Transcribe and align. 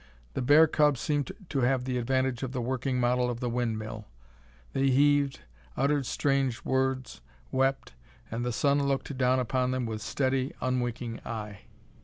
The 0.33 0.41
bear 0.41 0.65
cub 0.65 0.97
seemed 0.97 1.31
to 1.49 1.59
have 1.59 1.85
the 1.85 1.99
advantage 1.99 2.41
of 2.41 2.53
the 2.53 2.59
working 2.61 2.99
model 2.99 3.29
of 3.29 3.39
the 3.39 3.51
windmill. 3.51 4.07
They 4.73 4.89
heaved, 4.89 5.41
uttered 5.77 6.07
strange 6.07 6.65
words, 6.65 7.21
wept, 7.51 7.93
and 8.31 8.43
the 8.43 8.51
sun 8.51 8.81
looked 8.81 9.15
down 9.15 9.39
upon 9.39 9.69
them 9.69 9.85
with 9.85 10.01
steady, 10.01 10.55
unwinking 10.59 11.19
eye. 11.23 11.65